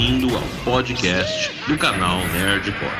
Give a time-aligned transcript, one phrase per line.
[0.00, 2.90] bem-vindo ao podcast do canal Nerdcore.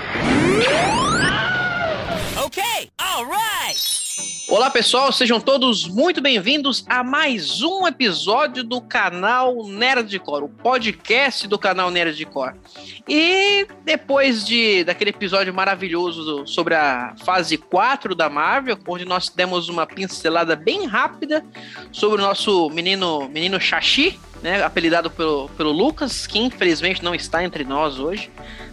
[2.45, 2.63] Ok,
[3.01, 4.10] alright!
[4.51, 11.47] Olá pessoal, sejam todos muito bem-vindos a mais um episódio do canal Nerdcore, o podcast
[11.47, 12.57] do canal Nerdcore.
[13.09, 19.69] E depois de daquele episódio maravilhoso sobre a fase 4 da Marvel, onde nós demos
[19.69, 21.45] uma pincelada bem rápida
[21.93, 27.45] sobre o nosso menino menino Shashi, né, apelidado pelo, pelo Lucas, que infelizmente não está
[27.45, 28.31] entre nós hoje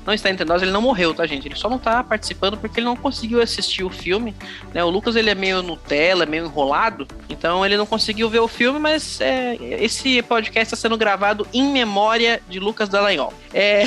[0.07, 1.49] não está entre nós, ele não morreu, tá, gente?
[1.49, 4.34] Ele só não está participando porque ele não conseguiu assistir o filme.
[4.73, 4.81] Né?
[4.81, 8.79] O Lucas ele é meio Nutella, meio enrolado, então ele não conseguiu ver o filme,
[8.79, 13.34] mas é, esse podcast está sendo gravado em memória de Lucas Dallagnol.
[13.53, 13.84] É...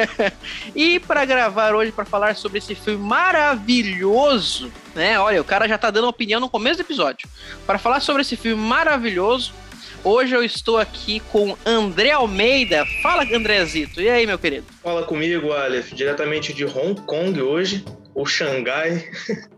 [0.74, 5.20] e para gravar hoje, para falar sobre esse filme maravilhoso, né?
[5.20, 7.28] Olha, o cara já tá dando opinião no começo do episódio.
[7.66, 9.52] Para falar sobre esse filme maravilhoso,
[10.04, 12.84] Hoje eu estou aqui com André Almeida.
[13.00, 14.00] Fala, Andrezito.
[14.00, 14.66] E aí, meu querido?
[14.82, 19.08] Fala comigo, Aleph, diretamente de Hong Kong hoje, ou Xangai.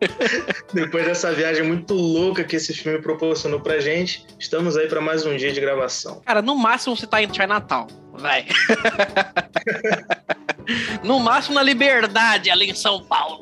[0.75, 5.25] Depois dessa viagem muito louca que esse filme proporcionou pra gente, estamos aí para mais
[5.25, 6.21] um dia de gravação.
[6.27, 7.87] Cara, no máximo você tá em Chinatown.
[8.13, 8.45] Vai.
[11.03, 13.41] no máximo na Liberdade, ali em São Paulo.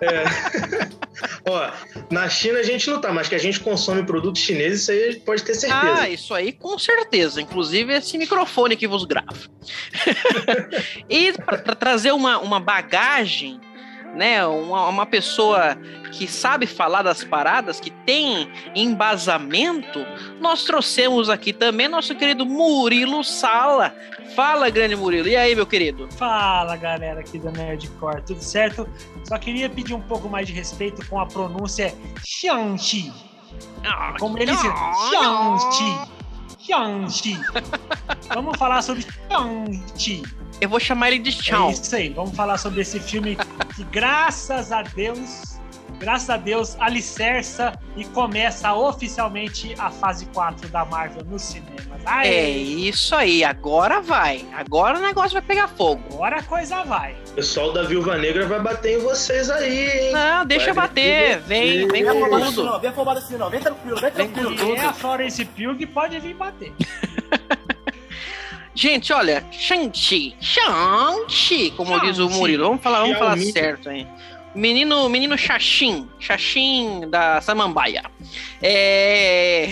[0.00, 0.24] É.
[1.48, 1.70] Ó,
[2.10, 5.16] na China a gente não tá, mas que a gente consome produtos chineses, isso aí
[5.20, 6.00] pode ter certeza.
[6.00, 7.40] Ah, isso aí com certeza.
[7.40, 9.32] Inclusive esse microfone que vos grava.
[11.08, 13.60] e para trazer uma, uma bagagem
[14.16, 15.76] né, uma, uma pessoa
[16.12, 20.04] que sabe falar das paradas, que tem embasamento,
[20.40, 23.94] nós trouxemos aqui também nosso querido Murilo Sala.
[24.34, 25.28] Fala, grande Murilo.
[25.28, 26.08] E aí, meu querido?
[26.12, 28.22] Fala, galera aqui do Nerdcore.
[28.22, 28.88] Tudo certo?
[29.24, 33.12] Só queria pedir um pouco mais de respeito com a pronúncia Xianxi.
[33.84, 36.16] Ah, Como ele diz, Xianxi.
[36.58, 37.40] Xianxi.
[38.34, 40.22] Vamos falar sobre Xianxi.
[40.60, 41.68] Eu vou chamar ele de Chão.
[41.68, 43.36] É isso aí, vamos falar sobre esse filme
[43.74, 45.58] que, graças a Deus,
[45.98, 51.86] graças a Deus, alicerça e começa oficialmente a fase 4 da Marvel nos cinemas.
[52.06, 52.28] Aê.
[52.28, 54.46] É isso aí, agora vai.
[54.54, 56.02] Agora o negócio vai pegar fogo.
[56.14, 57.16] Agora a coisa vai.
[57.30, 60.12] O pessoal da Viúva Negra vai bater em vocês aí, hein?
[60.12, 61.40] Não, deixa vai bater.
[61.40, 62.64] Vem, vem com tudo.
[62.64, 63.50] Não, vem afobado assim não.
[63.50, 64.56] Vem tranquilo, vem tranquilo.
[64.56, 66.72] Vem é a Florence Pugh pode vir bater.
[68.76, 72.64] Gente, olha, Shang-Chi, Shang-Chi, como Shang diz o Murilo.
[72.64, 74.06] Vamos falar, vamos falar certo, hein?
[74.54, 78.04] Menino, menino Xaxim, Xaxim da Samambaia.
[78.62, 79.70] É...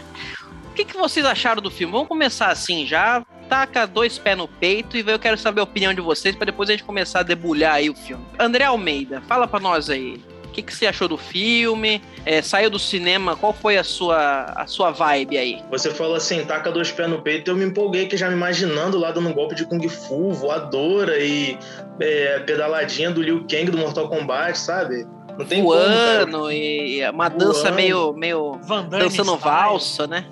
[0.70, 1.92] o que, que vocês acharam do filme?
[1.92, 3.22] Vamos começar assim já.
[3.50, 6.70] Taca dois pés no peito e eu quero saber a opinião de vocês para depois
[6.70, 8.24] a gente começar a debulhar aí o filme.
[8.38, 10.20] André Almeida, fala para nós aí
[10.62, 12.02] que, que você achou do filme?
[12.24, 15.62] É, saiu do cinema, qual foi a sua, a sua vibe aí?
[15.70, 18.98] Você falou assim, taca dois pés no peito, eu me empolguei que já me imaginando
[18.98, 21.58] lá dando um golpe de Kung Fu, voadora e
[22.00, 25.06] é, pedaladinha do Liu Kang do Mortal Kombat, sabe?
[25.38, 30.26] Não tem Voando como, e uma dança meio, meio dançando valsa, né?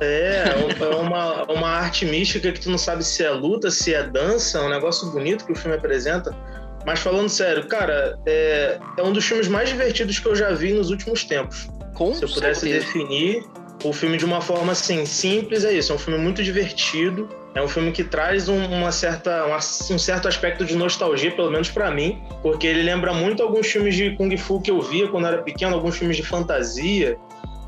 [0.00, 3.92] É, é, é uma, uma arte mística que tu não sabe se é luta, se
[3.92, 6.34] é dança, é um negócio bonito que o filme apresenta.
[6.86, 10.72] Mas falando sério, cara, é, é um dos filmes mais divertidos que eu já vi
[10.72, 11.68] nos últimos tempos.
[11.94, 12.86] Com Se eu pudesse certeza.
[12.86, 13.44] definir
[13.84, 15.92] o filme de uma forma assim, simples, é isso.
[15.92, 17.28] É um filme muito divertido.
[17.54, 19.44] É um filme que traz um, uma certa,
[19.90, 23.96] um certo aspecto de nostalgia, pelo menos para mim, porque ele lembra muito alguns filmes
[23.96, 27.18] de Kung Fu que eu via quando era pequeno, alguns filmes de fantasia,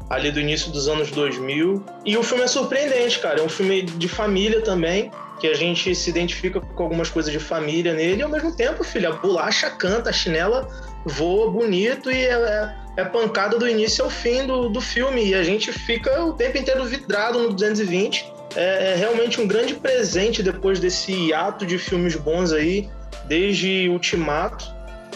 [0.09, 1.85] ali do início dos anos 2000.
[2.05, 3.41] E o filme é surpreendente, cara.
[3.41, 5.11] É um filme de família também
[5.41, 8.85] que a gente se identifica com algumas coisas de família nele, e ao mesmo tempo,
[8.85, 10.69] filha, a bolacha canta, a chinela
[11.05, 15.27] voa bonito e é, é, é pancada do início ao fim do, do filme.
[15.27, 18.33] E a gente fica o tempo inteiro vidrado no 220.
[18.55, 22.89] É, é realmente um grande presente depois desse ato de filmes bons aí,
[23.27, 24.65] desde Ultimato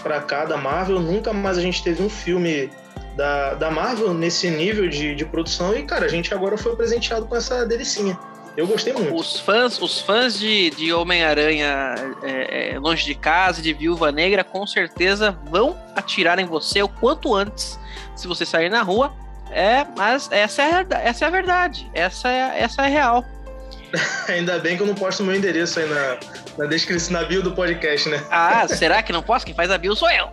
[0.03, 1.00] para cá da Marvel.
[1.00, 2.71] Nunca mais a gente teve um filme
[3.16, 5.76] da, da Marvel nesse nível de, de produção.
[5.76, 8.19] E, cara, a gente agora foi presenteado com essa delicinha.
[8.56, 9.15] Eu gostei muito.
[9.15, 14.43] Os fãs, os fãs de, de Homem-Aranha é, é, Longe de Casa, de Viúva Negra,
[14.43, 17.79] com certeza vão atirar em você o quanto antes,
[18.14, 19.12] se você sair na rua.
[19.50, 21.88] É, mas essa é, essa é a verdade.
[21.93, 23.25] Essa é, essa é a real.
[24.28, 26.19] Ainda bem que eu não posto meu endereço aí na,
[26.58, 28.25] na descrição, na bio do podcast, né?
[28.31, 29.44] Ah, será que não posso?
[29.44, 30.28] Quem faz a bio sou eu.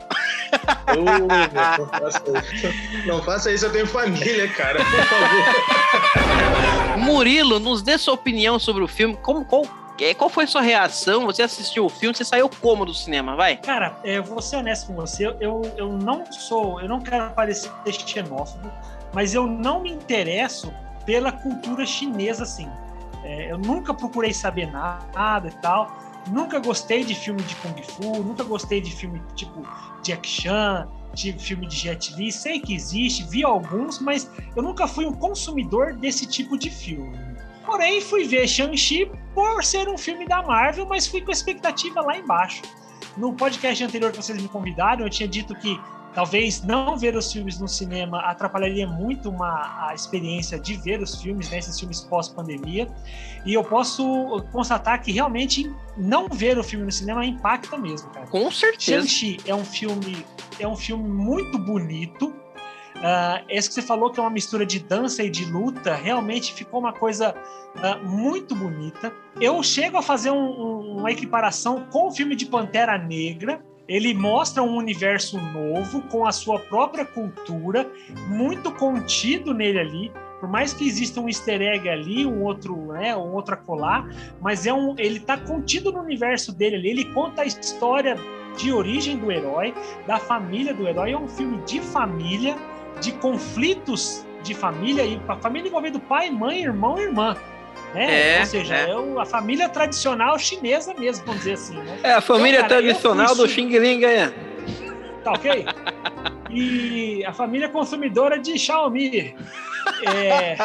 [0.88, 1.04] Oh,
[1.80, 2.24] não, faça
[2.54, 3.08] isso.
[3.08, 5.44] não faça isso, eu tenho família, cara, por favor.
[7.00, 9.18] Murilo, nos dê sua opinião sobre o filme.
[9.22, 9.66] Como, qual,
[10.00, 11.26] é, qual foi a sua reação?
[11.26, 13.58] Você assistiu o filme, você saiu como do cinema, vai?
[13.58, 17.72] Cara, eu vou ser honesto com você, eu, eu não sou, eu não quero parecer
[17.90, 18.72] xenófobo,
[19.14, 20.74] mas eu não me interesso
[21.06, 22.70] pela cultura chinesa assim.
[23.24, 25.96] É, eu nunca procurei saber nada e tal.
[26.32, 29.66] Nunca gostei de filme de Kung Fu, nunca gostei de filme tipo
[30.02, 32.32] Jack Chan, de filme de Jet Li.
[32.32, 37.18] Sei que existe, vi alguns, mas eu nunca fui um consumidor desse tipo de filme.
[37.66, 42.02] Porém, fui ver Shang-Chi por ser um filme da Marvel, mas fui com a expectativa
[42.02, 42.62] lá embaixo.
[43.16, 45.80] No podcast anterior que vocês me convidaram, eu tinha dito que
[46.14, 51.22] talvez não ver os filmes no cinema atrapalharia muito uma, a experiência de ver os
[51.22, 52.88] filmes, né, esses filmes pós-pandemia.
[53.46, 58.28] E eu posso constatar que realmente não ver o filme no cinema impacta mesmo, cara.
[58.28, 59.08] Com certeza.
[59.08, 60.26] Shang-Chi é um filme
[60.60, 62.28] é um filme muito bonito.
[62.98, 66.54] Uh, esse que você falou que é uma mistura de dança e de luta, realmente
[66.54, 67.36] ficou uma coisa
[67.76, 69.12] uh, muito bonita.
[69.42, 74.14] Eu chego a fazer um, um, uma equiparação com o filme de Pantera Negra, ele
[74.14, 77.90] mostra um universo novo com a sua própria cultura,
[78.28, 80.12] muito contido nele ali.
[80.40, 84.06] Por mais que exista um easter egg ali, um outro, né, um outro colar,
[84.42, 86.90] mas é um, ele está contido no universo dele ali.
[86.90, 88.18] Ele conta a história
[88.58, 89.74] de origem do herói,
[90.06, 91.12] da família do herói.
[91.12, 92.58] É um filme de família,
[93.00, 97.36] de conflitos de família e a família envolvendo pai, mãe, irmão e irmã.
[97.94, 98.38] Né?
[98.38, 98.90] É, Ou seja, é.
[98.90, 101.78] é a família tradicional chinesa mesmo, vamos dizer assim.
[101.78, 102.00] Né?
[102.04, 104.34] É a família então, cara, tradicional do Xing Ling, é.
[105.24, 105.66] Tá ok?
[106.50, 109.36] E a família consumidora de Xiaomi.
[110.08, 110.56] É...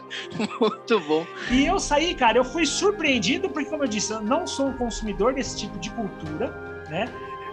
[0.60, 1.26] Muito bom.
[1.50, 4.76] E eu saí, cara, eu fui surpreendido, porque, como eu disse, eu não sou um
[4.76, 6.50] consumidor desse tipo de cultura,
[6.88, 7.08] né?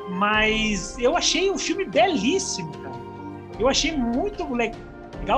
[0.10, 2.95] Mas eu achei um filme belíssimo, cara.
[3.60, 4.91] Eu achei muito legal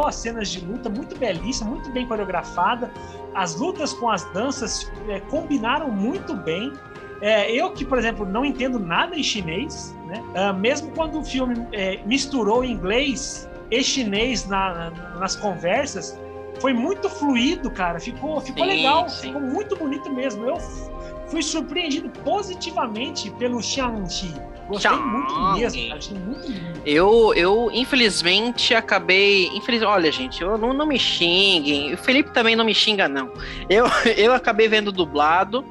[0.05, 2.91] as cenas de luta, muito belíssima, muito bem coreografada.
[3.33, 6.73] As lutas com as danças é, combinaram muito bem.
[7.21, 10.21] É, eu que, por exemplo, não entendo nada em chinês, né?
[10.35, 16.19] Uh, mesmo quando o filme é, misturou inglês e chinês na, na, nas conversas,
[16.59, 17.99] foi muito fluido, cara.
[17.99, 19.27] Ficou, ficou sim, legal, sim.
[19.27, 20.45] ficou muito bonito mesmo.
[20.45, 20.57] Eu
[21.27, 24.33] fui surpreendido positivamente pelo Shang-Chi.
[24.67, 26.81] Gostei muito mesmo, achei muito lindo.
[26.85, 29.47] Eu, eu, infelizmente, acabei.
[29.47, 29.81] Infeliz...
[29.81, 31.93] Olha, gente, eu não, não me xinguem.
[31.93, 33.31] O Felipe também não me xinga, não.
[33.69, 33.85] Eu,
[34.17, 35.63] eu acabei vendo dublado.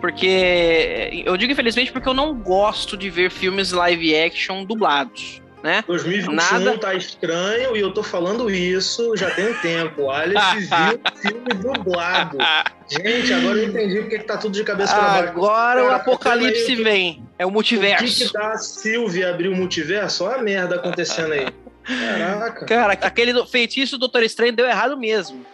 [0.00, 1.22] Porque.
[1.24, 5.82] Eu digo infelizmente porque eu não gosto de ver filmes live action dublados né?
[5.86, 6.78] 2021 Nada...
[6.78, 10.10] tá estranho e eu tô falando isso já tem um tempo.
[10.10, 12.36] Alice viu filme dublado.
[12.86, 15.28] Gente, agora eu entendi porque que tá tudo de cabeça pra baixo.
[15.30, 17.23] Agora o apocalipse vem.
[17.38, 18.04] É o multiverso.
[18.04, 20.24] O que, que dá a Sylvia abrir o multiverso?
[20.24, 21.46] Olha a merda acontecendo aí.
[21.84, 22.66] Caraca.
[22.66, 25.44] Cara, aquele feitiço do Doutor Estranho deu errado mesmo.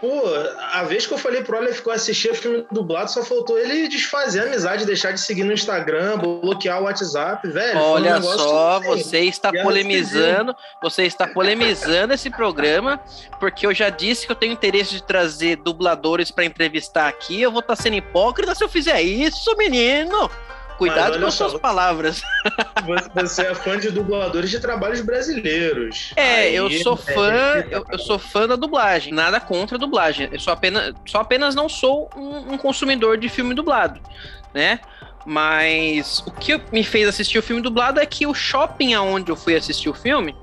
[0.00, 0.22] Pô,
[0.72, 3.86] a vez que eu falei pro Oliver que eu assistia filme dublado, só faltou ele
[3.86, 7.78] desfazer a amizade, deixar de seguir no Instagram, bloquear o WhatsApp, velho.
[7.78, 12.98] Olha um só, você está polemizando, você está polemizando esse programa,
[13.38, 17.42] porque eu já disse que eu tenho interesse de trazer dubladores para entrevistar aqui.
[17.42, 20.30] Eu vou estar tá sendo hipócrita se eu fizer isso, menino.
[20.80, 22.22] Cuidado com suas palavras.
[23.14, 26.14] Você é fã de dubladores de trabalhos brasileiros.
[26.16, 29.12] É, Aí, eu sou é, fã, é, eu, eu, sou fã da dublagem.
[29.12, 30.30] Nada contra a dublagem.
[30.32, 34.00] Eu só apenas, só apenas não sou um, um consumidor de filme dublado,
[34.54, 34.80] né?
[35.26, 39.36] Mas o que me fez assistir o filme dublado é que o shopping aonde eu
[39.36, 40.34] fui assistir o filme,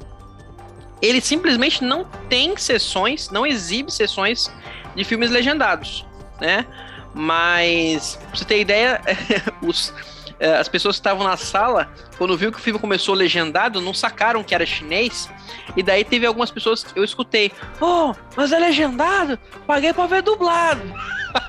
[1.01, 4.51] ele simplesmente não tem sessões, não exibe sessões
[4.95, 6.05] de filmes legendados,
[6.39, 6.63] né?
[7.11, 9.01] Mas, pra você ter ideia,
[9.65, 9.91] os,
[10.39, 14.43] as pessoas que estavam na sala, quando viu que o filme começou legendado, não sacaram
[14.43, 15.29] que era chinês.
[15.75, 17.51] E daí teve algumas pessoas que eu escutei:
[17.81, 19.39] Oh, mas é legendado?
[19.65, 20.81] Paguei pra ver dublado.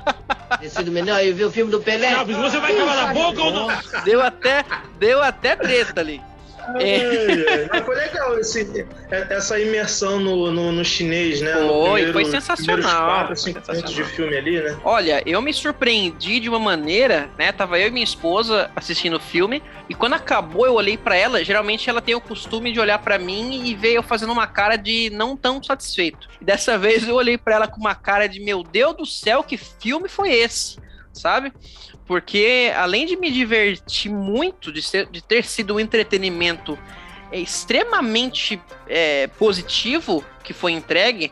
[0.68, 2.10] Sido melhor eu vi o filme do Pelé.
[2.10, 3.68] Chaves, você vai acabar na boca ou não?
[4.04, 4.64] Deu até,
[4.98, 6.20] deu até treta ali.
[6.80, 7.82] É.
[7.82, 11.52] foi legal esse, essa imersão no, no, no chinês, né?
[11.54, 13.06] Foi, primeiro, foi sensacional.
[13.06, 14.78] Quatro, cinco de filme ali, né?
[14.84, 17.52] Olha, eu me surpreendi de uma maneira, né?
[17.52, 21.42] Tava eu e minha esposa assistindo o filme, e quando acabou, eu olhei para ela.
[21.42, 24.76] Geralmente ela tem o costume de olhar para mim e ver eu fazendo uma cara
[24.76, 26.28] de não tão satisfeito.
[26.40, 29.42] E dessa vez eu olhei para ela com uma cara de meu Deus do céu,
[29.42, 30.76] que filme foi esse?
[31.18, 31.52] Sabe?
[32.08, 36.76] porque além de me divertir muito, de, ser, de ter sido um entretenimento
[37.30, 38.58] extremamente
[38.88, 41.30] é, positivo que foi entregue,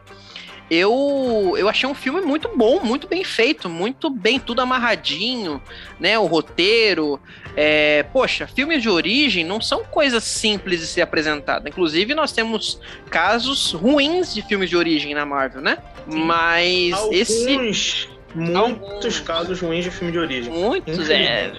[0.71, 5.63] eu, eu achei um filme muito bom, muito bem feito, muito bem, tudo amarradinho,
[5.99, 6.19] né?
[6.19, 7.19] O roteiro.
[7.57, 11.69] É, poxa, filmes de origem não são coisas simples de ser apresentada.
[11.69, 15.79] Inclusive, nós temos casos ruins de filmes de origem na Marvel, né?
[16.11, 16.19] Sim.
[16.19, 17.17] Mas Alguns...
[17.17, 20.53] esse muitos casos ruins de filme de origem.
[20.53, 21.53] Muitos, é.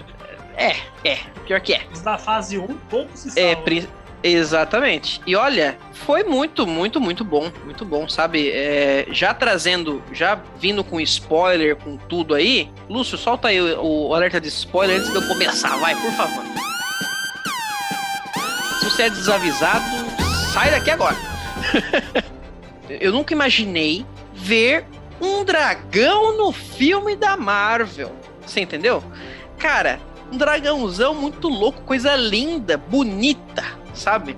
[0.56, 1.82] É, é, pior que é.
[1.92, 3.88] Os da fase 1, pouco se é, salvam.
[4.22, 5.20] Exatamente.
[5.26, 7.50] E olha, foi muito, muito, muito bom.
[7.64, 8.50] Muito bom, sabe?
[8.50, 12.68] É, já trazendo, já vindo com spoiler, com tudo aí.
[12.88, 16.44] Lúcio, solta aí o, o alerta de spoiler antes de eu começar, vai, por favor.
[18.80, 19.84] Se você é desavisado,
[20.52, 21.16] sai daqui agora.
[22.90, 24.04] eu nunca imaginei
[24.34, 24.84] ver
[25.20, 28.14] um dragão no filme da Marvel.
[28.46, 29.02] Você entendeu?
[29.58, 30.00] Cara,
[30.32, 34.36] um dragãozão muito louco, coisa linda, bonita, sabe?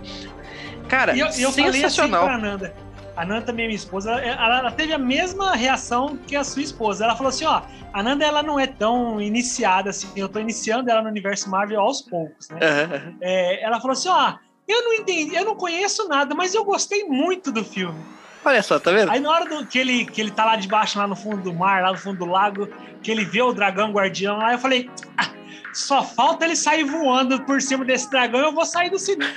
[0.88, 2.24] Cara, E eu, eu falei assim sensacional.
[2.24, 2.74] pra Ananda.
[3.16, 7.04] A Nanda, minha esposa, ela, ela teve a mesma reação que a sua esposa.
[7.04, 7.60] Ela falou assim: ó,
[7.92, 10.08] a Nanda ela não é tão iniciada assim.
[10.16, 12.58] Eu tô iniciando ela no universo Marvel aos poucos, né?
[12.62, 13.14] Aham.
[13.20, 14.34] É, ela falou assim: ó,
[14.66, 18.00] eu não entendi, eu não conheço nada, mas eu gostei muito do filme.
[18.44, 19.10] Olha só, tá vendo?
[19.10, 21.52] Aí na hora do, que, ele, que ele tá lá debaixo, lá no fundo do
[21.52, 22.68] mar, lá no fundo do lago,
[23.02, 24.88] que ele vê o dragão guardião lá, eu falei.
[25.16, 25.28] "Ah,
[25.72, 29.30] só falta ele sair voando por cima desse dragão, eu vou sair do cinema.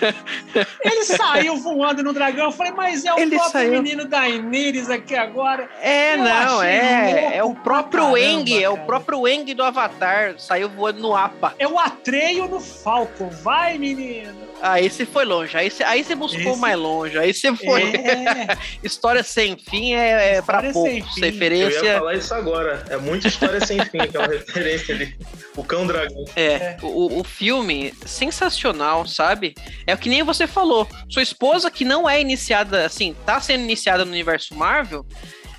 [0.82, 3.72] ele saiu voando no dragão, eu falei, mas é o Ele próprio saiu.
[3.82, 5.68] menino da Inês aqui agora.
[5.80, 7.36] É, Eu não, é.
[7.36, 10.34] É o próprio Eng, é o próprio Eng do Avatar.
[10.38, 11.54] Saiu voando no APA.
[11.58, 13.28] É o Atreio no Falcon.
[13.28, 14.49] Vai, menino!
[14.62, 17.82] Aí você foi longe, aí você, aí você buscou Esse- mais longe, aí você foi.
[17.96, 18.46] É,
[18.84, 20.92] História sem fim é, é sem poucos.
[21.14, 21.20] fim.
[21.20, 21.94] Eu ia Referência.
[21.98, 22.84] falar isso agora.
[22.90, 25.16] É muita história sem fim, aquela referência ali.
[25.56, 26.24] O cão dragão.
[26.36, 29.54] É, o, o filme, sensacional, sabe?
[29.86, 30.86] É o que nem você falou.
[31.08, 35.04] Sua esposa, que não é iniciada, assim, tá sendo iniciada no universo Marvel,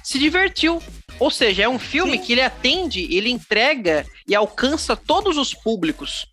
[0.04, 0.82] se divertiu.
[1.20, 2.24] Ou seja, é um filme Sim.
[2.24, 6.26] que ele atende, ele entrega e alcança todos os públicos.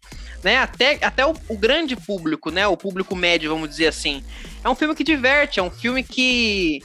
[0.49, 0.57] Né?
[0.57, 2.67] Até, até o, o grande público, né?
[2.67, 4.25] O público médio, vamos dizer assim.
[4.65, 6.81] É um filme que diverte, é um filme que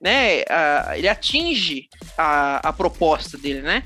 [0.00, 3.82] né, a- ele atinge a, a proposta dele, né?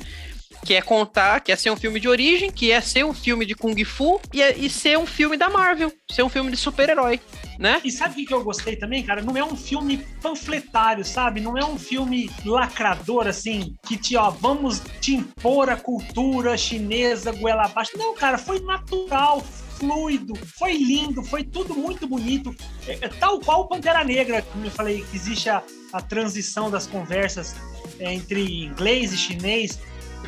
[0.64, 3.44] Que é contar, que é ser um filme de origem, que é ser um filme
[3.44, 6.56] de Kung Fu e, é- e ser um filme da Marvel, ser um filme de
[6.56, 7.21] super-herói,
[7.59, 7.80] né?
[7.85, 9.21] E sabe o que eu gostei também, cara?
[9.23, 11.40] Não é um filme panfletário, sabe?
[11.40, 17.30] Não é um filme lacrador, assim, que te, ó, vamos te impor a cultura chinesa
[17.33, 17.92] goela abaixo.
[17.97, 19.42] Não, cara, foi natural,
[19.78, 22.54] fluido, foi lindo, foi tudo muito bonito.
[22.87, 26.71] É, é tal qual o Pantera Negra, como eu falei, que existe a, a transição
[26.71, 27.54] das conversas
[27.99, 29.78] é, entre inglês e chinês.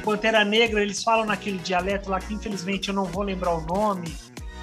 [0.07, 4.15] Pantera Negra, eles falam naquele dialeto lá que infelizmente eu não vou lembrar o nome,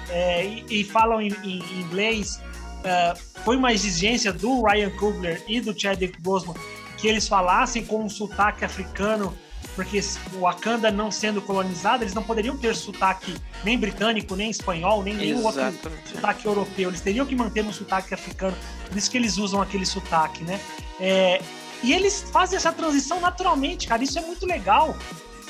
[0.08, 2.40] é, e, e falam em, em inglês.
[2.80, 6.54] Uh, foi uma exigência do Ryan Coogler e do Chadwick Boseman
[6.96, 9.36] que eles falassem com um sotaque africano,
[9.74, 10.00] porque
[10.34, 13.34] o Wakanda não sendo colonizado, eles não poderiam ter sotaque
[13.64, 15.62] nem britânico, nem espanhol, nem nenhum outro
[16.06, 16.88] sotaque europeu.
[16.88, 18.56] Eles teriam que manter um sotaque africano,
[18.88, 20.58] por isso que eles usam aquele sotaque, né?
[20.98, 21.42] É,
[21.82, 24.02] e eles fazem essa transição naturalmente, cara.
[24.02, 24.96] Isso é muito legal.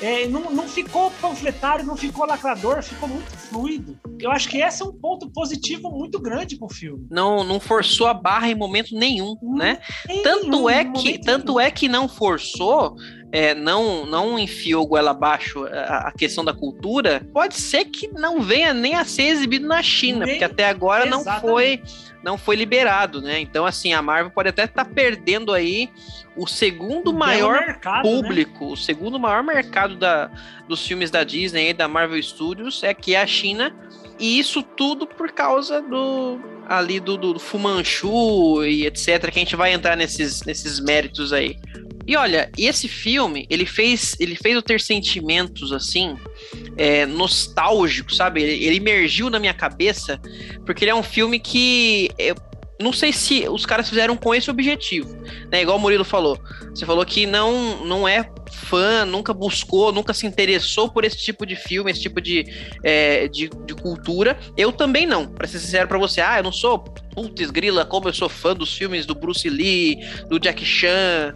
[0.01, 3.97] É, não, não ficou panfletário, não ficou lacrador, ficou muito fluido.
[4.19, 7.07] Eu acho que esse é um ponto positivo muito grande pro filme.
[7.09, 9.79] Não, não forçou a barra em momento nenhum, Hum, né?
[10.23, 12.95] Tanto nenhum é que, tanto é que não forçou,
[13.35, 17.21] é, não, não enfiou goela abaixo a, a questão da cultura.
[17.33, 21.05] Pode ser que não venha nem a ser exibido na China, Nem- porque até agora
[21.05, 21.51] não Exatamente.
[21.51, 21.81] foi,
[22.23, 23.37] não foi liberado, né?
[23.41, 25.89] Então, assim, a Marvel pode até estar perdendo aí
[26.33, 28.21] o segundo belo maior mercado, né?
[28.21, 30.31] público, o segundo maior mercado da,
[30.65, 33.75] dos filmes da Disney e da Marvel Studios é que é a China.
[34.17, 36.39] E isso tudo por causa do
[36.69, 39.29] ali do, do Fu Manchu e etc.
[39.29, 41.57] Que a gente vai entrar nesses, nesses méritos aí.
[42.07, 46.15] E olha, esse filme, ele fez, ele fez eu ter sentimentos assim,
[46.77, 48.43] é, nostálgicos, sabe?
[48.43, 50.19] Ele, ele emergiu na minha cabeça,
[50.65, 52.35] porque ele é um filme que eu
[52.79, 55.15] não sei se os caras fizeram com esse objetivo,
[55.49, 55.61] né?
[55.61, 56.37] Igual o Murilo falou.
[56.73, 61.45] Você falou que não, não é fã, nunca buscou, nunca se interessou por esse tipo
[61.45, 62.45] de filme, esse tipo de,
[62.83, 64.37] é, de, de cultura.
[64.57, 66.19] Eu também não, pra ser sincero pra você.
[66.19, 70.05] Ah, eu não sou putz grila, como eu sou fã dos filmes do Bruce Lee,
[70.27, 71.33] do Jack Chan,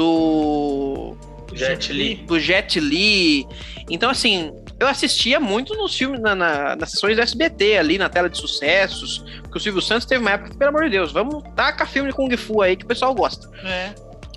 [0.00, 1.16] do
[1.54, 2.14] Jet Li.
[2.26, 3.46] do Jet Li.
[3.90, 8.08] Então, assim, eu assistia muito nos filmes, na, na- nas sessões do SBT, ali na
[8.08, 9.18] tela de sucessos.
[9.42, 12.10] Porque o Silvio Santos teve uma época que, pelo amor de Deus, vamos tacar filme
[12.10, 13.92] de Kung Fu aí que o pessoal gosta, É.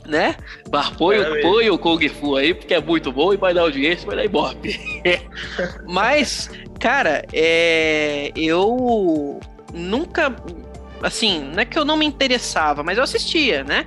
[0.07, 0.35] né?
[0.97, 1.49] Põe, É o- mesmo.
[1.51, 4.25] põe o Kung Fu aí, porque é muito bom e vai dar audiência, vai dar
[4.25, 4.79] ibope.
[5.85, 9.39] Mas, cara, é, eu
[9.71, 10.35] nunca.
[11.01, 13.85] Assim, não é que eu não me interessava, mas eu assistia, né?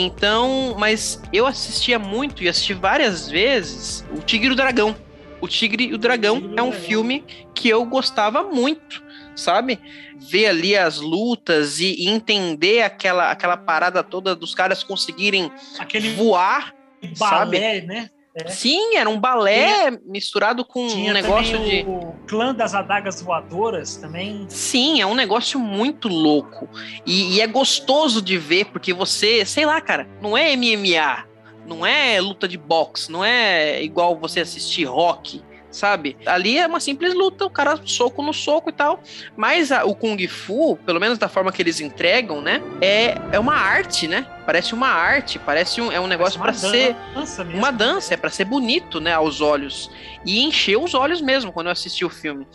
[0.00, 4.94] Então, mas eu assistia muito e assisti várias vezes o Tigre e o Dragão.
[5.40, 6.72] O Tigre e o Dragão o é um Dragão.
[6.72, 9.02] filme que eu gostava muito,
[9.34, 9.80] sabe?
[10.16, 15.50] Ver ali as lutas e e entender aquela, aquela parada toda dos caras conseguirem
[15.80, 16.72] Aquele voar,
[17.14, 17.58] sabe?
[17.58, 18.10] balé, né?
[18.44, 18.48] É.
[18.48, 21.82] Sim, era um balé misturado com Tinha um negócio de.
[21.82, 24.46] o clã das adagas voadoras também.
[24.48, 26.68] Sim, é um negócio muito louco.
[27.04, 31.24] E, e é gostoso de ver, porque você, sei lá, cara, não é MMA,
[31.66, 36.16] não é luta de boxe, não é igual você assistir rock, sabe?
[36.26, 39.02] Ali é uma simples luta, o cara soco no soco e tal.
[39.36, 42.62] Mas a- o Kung Fu, pelo menos da forma que eles entregam, né?
[42.80, 44.26] É, é uma arte, né?
[44.46, 47.58] Parece uma arte, parece um, é um negócio para ser dança mesmo.
[47.58, 49.90] uma dança, é para ser bonito, né, aos olhos.
[50.24, 52.46] E encher os olhos mesmo quando eu assisti o filme.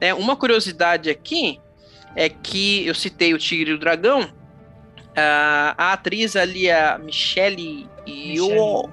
[0.00, 1.60] Né, uma curiosidade aqui
[2.16, 4.28] é que eu citei o Tigre e o Dragão.
[5.16, 8.88] A, a atriz ali, a Michelle Yeoh,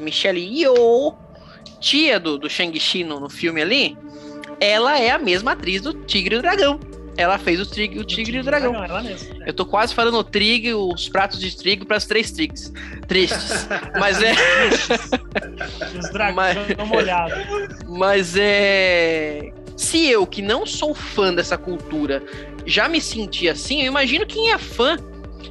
[0.00, 1.14] Michelle Yeoh.
[1.80, 3.96] Tia do, do Shang-Chi no, no filme ali,
[4.60, 6.80] ela é a mesma atriz do Tigre e o Dragão.
[7.16, 8.72] Ela fez o Tigre, o tigre e o Dragão.
[9.02, 9.44] Mesma.
[9.44, 12.72] Eu tô quase falando o trigo, os pratos de trigo para as três trigs.
[13.08, 13.66] Tristes.
[13.98, 14.34] Mas é.
[15.98, 17.48] Os dragões Mas- uma olhada.
[17.88, 19.52] Mas é.
[19.76, 22.22] Se eu, que não sou fã dessa cultura,
[22.64, 24.96] já me senti assim, eu imagino quem é fã.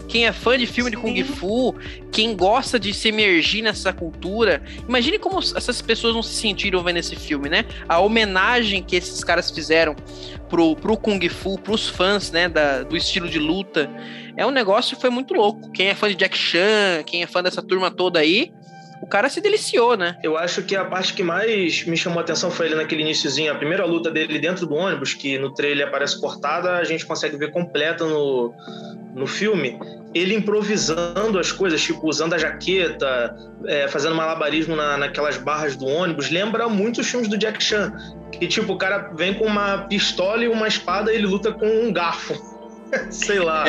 [0.08, 1.24] Quem é fã de filme de Kung Sim.
[1.24, 1.76] Fu,
[2.12, 4.64] quem gosta de se emergir nessa cultura.
[4.88, 7.66] Imagine como essas pessoas não se sentiram vendo esse filme, né?
[7.88, 9.96] A homenagem que esses caras fizeram
[10.50, 13.90] pro, pro Kung Fu, pros fãs, né, da, do estilo de luta.
[14.36, 15.72] É um negócio que foi muito louco.
[15.72, 18.52] Quem é fã de Jack Chan, quem é fã dessa turma toda aí,
[19.02, 20.18] o cara se deliciou, né?
[20.24, 23.52] Eu acho que a parte que mais me chamou a atenção foi ele naquele iníciozinho,
[23.52, 27.38] a primeira luta dele dentro do ônibus, que no trailer aparece cortada, a gente consegue
[27.38, 28.54] ver completa no,
[29.14, 29.80] no filme.
[30.14, 33.36] Ele improvisando as coisas, tipo, usando a jaqueta,
[33.66, 37.94] é, fazendo malabarismo na, naquelas barras do ônibus, lembra muito os filmes do Jack Chan.
[38.32, 41.66] Que, tipo, o cara vem com uma pistola e uma espada e ele luta com
[41.66, 42.57] um garfo.
[43.10, 43.66] Sei lá.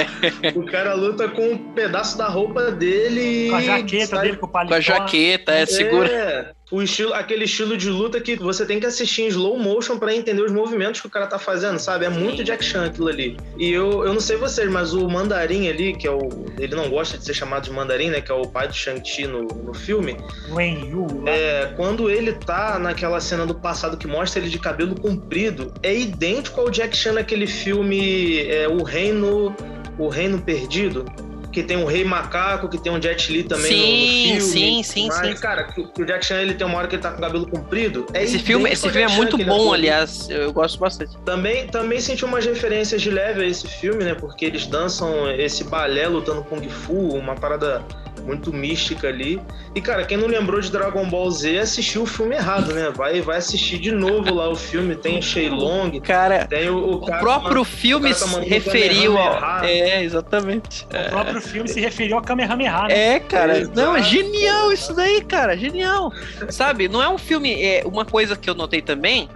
[0.55, 4.47] o cara luta com um pedaço da roupa dele Com a jaqueta sai dele, com
[4.47, 4.71] o paletó.
[4.71, 6.09] Com a jaqueta, é, segura.
[6.09, 9.99] é, o estilo, aquele estilo de luta que você tem que assistir em slow motion
[9.99, 12.05] pra entender os movimentos que o cara tá fazendo, sabe?
[12.05, 13.37] É muito Jack Chan aquilo ali.
[13.57, 16.29] E eu, eu não sei vocês, mas o mandarim ali, que é o.
[16.59, 18.21] Ele não gosta de ser chamado de mandarim, né?
[18.21, 20.17] Que é o pai do Shang-Chi no, no filme.
[20.51, 21.23] Wen Yu.
[21.25, 21.31] lá.
[21.31, 25.95] É, quando ele tá naquela cena do passado que mostra ele de cabelo comprido, é
[25.95, 29.55] idêntico ao Jack Chan naquele filme é, O Reino.
[29.99, 31.07] O Reino Perdido.
[31.53, 34.41] Que tem um rei macaco, que tem um Jet Li também Sim, no, filme.
[34.41, 35.35] sim, sim, Mas, sim.
[35.43, 37.21] Cara, que, que o Jack Chan ele tem uma hora que ele tá com o
[37.21, 38.07] cabelo comprido.
[38.13, 40.29] É Esse filme, esse filme é Jack Chan, muito aquele bom, aliás.
[40.29, 41.17] Eu gosto bastante.
[41.25, 44.15] Também, também senti umas referências de leve a esse filme, né?
[44.15, 47.83] Porque eles dançam esse balé lutando Kung Fu, uma parada
[48.21, 49.41] muito mística ali.
[49.75, 52.91] E, cara, quem não lembrou de Dragon Ball Z assistiu o filme errado, né?
[52.95, 54.97] Vai, vai assistir de novo lá o filme.
[54.97, 59.35] Tem o Shenlong, Cara, tem o, o o cara- próprio filme cara tá referiu ao.
[59.41, 59.71] Kamehameha.
[59.73, 60.85] É, exatamente.
[60.87, 63.15] O próprio filme se referiu ao Kamehameha, né?
[63.15, 63.59] É, cara.
[63.59, 63.77] Exato.
[63.77, 65.57] Não, é genial isso daí, cara.
[65.57, 66.13] Genial.
[66.51, 67.63] Sabe, não é um filme.
[67.63, 69.29] É, uma coisa que eu notei também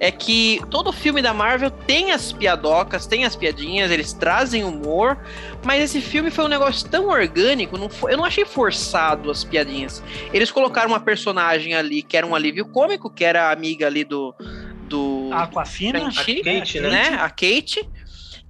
[0.00, 5.18] é que todo filme da Marvel tem as piadocas, tem as piadinhas, eles trazem humor,
[5.62, 9.44] mas esse filme foi um negócio tão orgânico, não foi- eu não achei forçado as
[9.44, 10.02] piadinhas.
[10.32, 14.02] Eles colocaram uma personagem ali que era um alívio cômico, que era a amiga ali
[14.02, 14.34] do.
[14.88, 16.08] do A Aquafina.
[16.08, 16.90] A Kate, né?
[16.90, 17.08] né?
[17.20, 17.88] A Kate.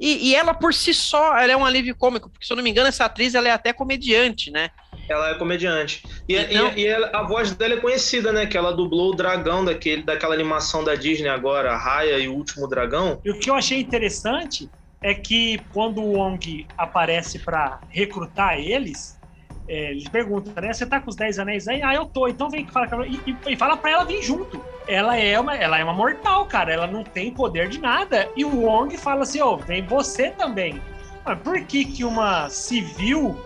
[0.01, 2.63] E, e ela por si só, ela é um alívio cômico, porque se eu não
[2.65, 4.71] me engano, essa atriz ela é até comediante, né?
[5.11, 6.05] Ela é comediante.
[6.29, 8.47] E, Então- e- e ela- a voz dela é conhecida, né?
[8.47, 12.69] Que ela dublou o dragão daquele, daquela animação da Disney agora, Raya e o Último
[12.69, 13.19] Dragão.
[13.25, 14.71] E o que eu achei interessante
[15.03, 19.19] é que quando o Wong aparece pra recrutar eles,
[19.67, 20.73] é, ele pergunta, né?
[20.73, 21.83] Você tá com os 10 anéis aí?
[21.83, 22.29] Ah, eu tô.
[22.29, 23.03] Então vem que fala com.
[23.05, 24.63] E, e- e fala pra ela vir junto.
[24.87, 26.73] Ela é, uma, ela é uma mortal, cara.
[26.73, 28.29] Ela não tem poder de nada.
[28.37, 30.81] E o Wong fala assim: ó, vem você também.
[31.25, 33.37] Mas por que, que uma civil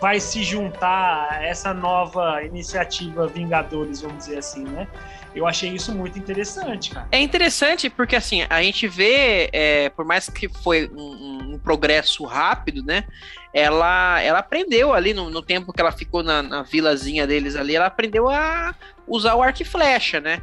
[0.00, 4.88] vai se juntar a essa nova iniciativa Vingadores, vamos dizer assim, né?
[5.34, 7.06] Eu achei isso muito interessante, cara.
[7.12, 12.24] É interessante porque assim, a gente vê, é, por mais que foi um, um- progresso
[12.24, 13.04] rápido, né?
[13.52, 17.76] Ela, ela aprendeu ali no, no tempo que ela ficou na, na vilazinha deles ali,
[17.76, 18.74] ela aprendeu a
[19.06, 20.40] usar o arco e flecha, né?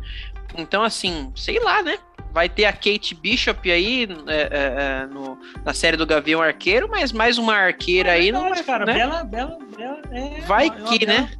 [0.56, 1.98] Então, assim, sei lá, né?
[2.34, 6.88] Vai ter a Kate Bishop aí é, é, é, no- na série do Gavião Arqueiro,
[6.90, 8.86] mas mais uma arqueira aí não é, cara.
[8.86, 8.94] né?
[8.94, 10.02] Bela, bela, bela.
[10.12, 11.32] É, Vai é uma que, bela- né?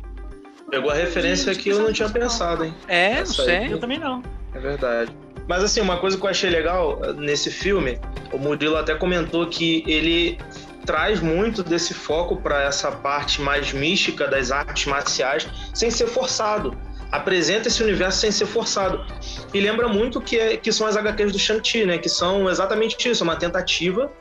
[0.70, 2.74] Pegou a referência que eu não tinha pensado, hein?
[2.88, 3.72] É, não Essa sei.
[3.72, 4.22] Eu também não.
[4.54, 5.12] É verdade.
[5.48, 7.98] Mas assim, uma coisa que eu achei legal eh, nesse filme,
[8.34, 10.38] o Murilo até comentou que ele
[10.86, 16.78] traz muito desse foco para essa parte mais mística das artes marciais, sem ser forçado.
[17.12, 19.06] Apresenta esse universo sem ser forçado.
[19.54, 21.98] E lembra muito que, é, que são as HQs do Shang-Chi, né?
[21.98, 24.12] Que são exatamente isso, uma tentativa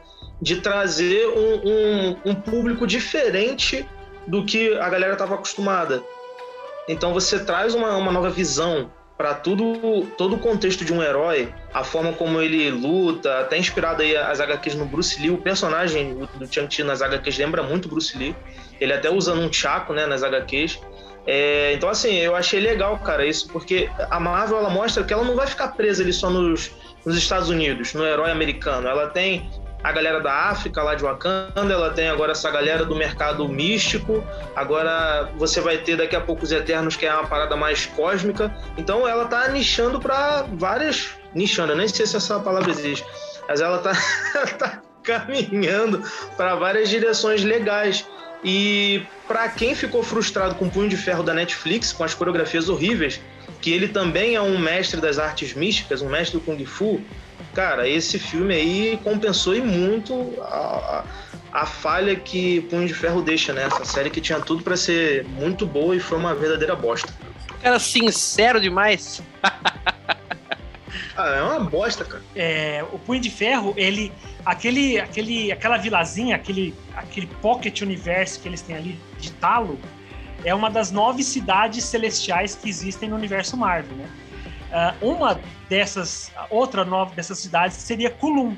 [0.40, 3.87] de trazer um, um- um público diferente
[4.27, 6.03] do que a galera estava acostumada.
[6.88, 11.53] Então você traz uma, uma nova visão para tudo todo o contexto de um herói,
[11.72, 16.18] a forma como ele luta, até inspirado aí as HQs no Bruce Lee, o personagem
[16.35, 18.37] do Chang-Chi nas HQs lembra muito Bruce Lee.
[18.79, 20.79] Ele até usa um chaco, né, nas HQs.
[21.27, 25.25] É, então, assim, eu achei legal, cara, isso, porque a Marvel ela mostra que ela
[25.25, 26.71] não vai ficar presa ali só nos,
[27.05, 28.87] nos Estados Unidos, no herói americano.
[28.87, 29.51] Ela tem
[29.83, 34.25] a galera da África, lá de Wakanda, ela tem agora essa galera do mercado místico,
[34.55, 38.53] agora você vai ter daqui a pouco os Eternos, que é uma parada mais cósmica.
[38.77, 41.11] Então ela tá nichando para várias.
[41.35, 43.07] Nichando, eu nem sei se essa palavra existe,
[43.49, 43.93] mas ela tá,
[44.59, 46.03] tá caminhando
[46.37, 48.05] para várias direções legais.
[48.44, 52.68] E para quem ficou frustrado com o Punho de Ferro da Netflix, com as coreografias
[52.68, 53.20] horríveis,
[53.61, 57.01] que ele também é um mestre das artes místicas, um mestre do Kung Fu,
[57.55, 61.05] cara, esse filme aí compensou e muito a,
[61.53, 63.68] a, falha que Punho de Ferro deixa, né?
[63.85, 67.12] Série que tinha tudo para ser muito boa e foi uma verdadeira bosta.
[67.62, 69.22] Cara, sincero demais.
[71.16, 72.22] ah, é uma bosta, cara.
[72.35, 74.12] É, o Punho de Ferro, ele.
[74.44, 79.79] Aquele, aquele, aquela vilazinha, aquele, aquele pocket universo que eles têm ali de talo,
[80.44, 84.09] é uma das nove cidades celestiais que existem no universo Marvel, né?
[85.00, 88.57] Uh, uma dessas, outra nova dessas cidades seria Kulum.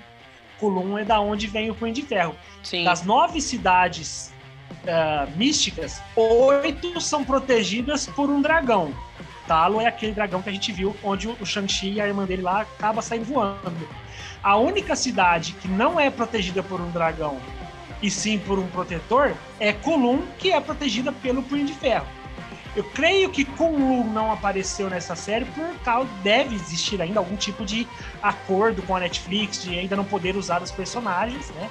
[0.58, 2.34] Kulum é da onde vem o Punho de Ferro.
[2.62, 2.84] Sim.
[2.84, 4.32] Das nove cidades
[4.84, 8.92] uh, místicas, oito são protegidas por um dragão.
[9.80, 12.62] É aquele dragão que a gente viu, onde o Shang-Chi e a irmã dele lá
[12.62, 13.88] acaba saindo voando.
[14.42, 17.38] A única cidade que não é protegida por um dragão
[18.02, 22.06] e sim por um protetor é Kulum, que é protegida pelo Punho de Ferro.
[22.76, 27.64] Eu creio que Kunlu não apareceu nessa série por causa deve existir ainda algum tipo
[27.64, 27.88] de
[28.22, 31.68] acordo com a Netflix de ainda não poder usar os personagens, né?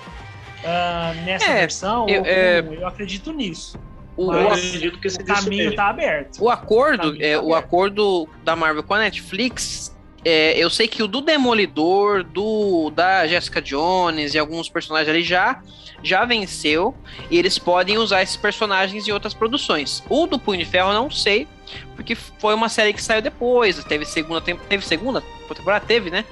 [0.60, 2.60] Uh, nessa é, versão, eu, é...
[2.60, 3.80] eu, acredito nisso.
[4.18, 6.42] O, eu acredito que esse o caminho está aberto.
[6.42, 9.96] O acordo, o, é, tá o acordo da Marvel com a Netflix
[10.30, 15.24] é, eu sei que o do Demolidor, do da Jessica Jones e alguns personagens ali
[15.24, 15.62] já
[16.04, 16.94] já venceu
[17.32, 20.04] e eles podem usar esses personagens em outras produções.
[20.10, 21.48] O do Punho de Ferro não sei,
[21.96, 26.26] porque foi uma série que saiu depois, teve segunda teve segunda temporada teve, né?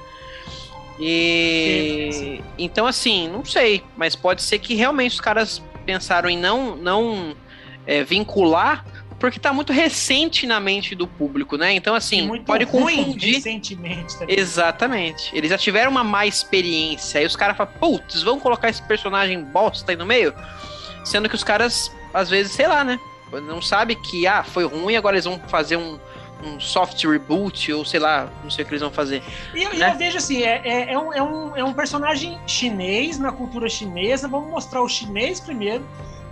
[1.00, 6.76] E então assim, não sei, mas pode ser que realmente os caras pensaram em não
[6.76, 7.34] não
[7.86, 8.84] é, vincular
[9.18, 11.72] porque tá muito recente na mente do público, né?
[11.72, 13.34] Então, assim, pode confundir.
[13.34, 14.38] Recentemente também.
[14.38, 15.34] Exatamente.
[15.34, 17.20] Eles já tiveram uma má experiência.
[17.20, 20.34] Aí os caras falam, putz, vão colocar esse personagem bosta aí no meio?
[21.04, 23.00] Sendo que os caras, às vezes, sei lá, né?
[23.32, 25.98] Não sabe que, ah, foi ruim, agora eles vão fazer um,
[26.44, 29.22] um soft reboot, ou sei lá, não sei o que eles vão fazer.
[29.54, 29.92] E eu, né?
[29.92, 33.68] eu vejo assim, é, é, é, um, é, um, é um personagem chinês na cultura
[33.68, 34.28] chinesa.
[34.28, 35.84] Vamos mostrar o chinês primeiro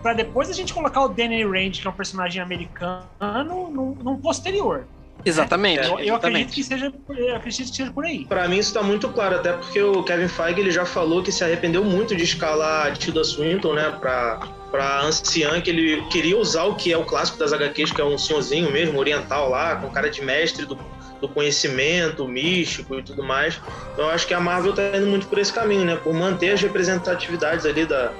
[0.05, 3.07] para depois a gente colocar o Danny Rand, que é um personagem americano,
[3.47, 4.85] num, num posterior.
[5.25, 5.89] Exatamente.
[5.89, 8.27] Eu, eu acredito que seja, eu acredito que seja por aí.
[8.27, 11.33] Para mim isso está muito claro, até porque o Kevin Feige ele já falou que
[11.33, 16.37] se arrependeu muito de escalar a Tilda Swinton, né, para para anciã que ele queria
[16.37, 19.77] usar o que é o clássico das HQs, que é um senhorzinho mesmo oriental lá,
[19.77, 20.77] com cara de mestre do,
[21.21, 23.59] do conhecimento místico e tudo mais.
[23.93, 26.51] Então eu acho que a Marvel está indo muito por esse caminho, né, por manter
[26.51, 28.13] as representatividades ali da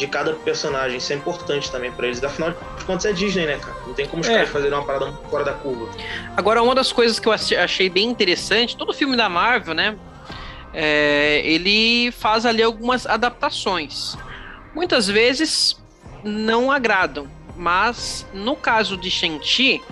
[0.00, 0.96] de cada personagem.
[0.96, 2.22] Isso é importante também para eles.
[2.24, 3.76] Afinal de contas, é Disney, né, cara?
[3.86, 4.32] Não tem como os é.
[4.32, 5.88] caras fazerem uma parada fora da curva.
[6.36, 9.96] Agora, uma das coisas que eu achei bem interessante, todo filme da Marvel, né?
[10.72, 14.16] É, ele faz ali algumas adaptações.
[14.74, 15.78] Muitas vezes
[16.24, 19.82] não agradam, mas no caso de Shang-Chi,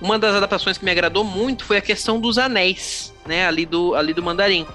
[0.00, 3.46] uma das adaptações que me agradou muito foi a questão dos anéis, né?
[3.46, 4.66] Ali do, ali do Mandarim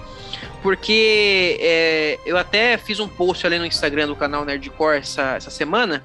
[0.67, 5.49] porque é, eu até fiz um post ali no Instagram do canal Nerdcore essa, essa
[5.49, 6.03] semana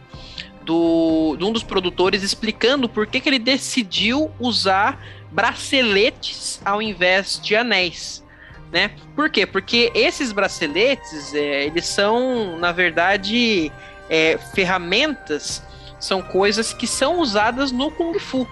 [0.64, 7.40] do, de um dos produtores explicando por que, que ele decidiu usar braceletes ao invés
[7.42, 8.24] de anéis.
[8.70, 8.92] Né?
[9.16, 9.46] Por quê?
[9.46, 13.72] Porque esses braceletes, é, eles são, na verdade,
[14.08, 15.60] é, ferramentas,
[15.98, 18.46] são coisas que são usadas no Kung Fu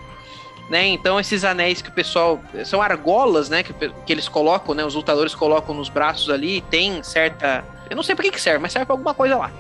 [0.71, 0.87] né?
[0.87, 3.63] Então esses anéis que o pessoal são argolas, né?
[3.65, 4.85] Que, que eles colocam, né?
[4.85, 8.61] Os lutadores colocam nos braços ali, tem certa, eu não sei para que, que serve,
[8.61, 9.51] mas serve para alguma coisa lá.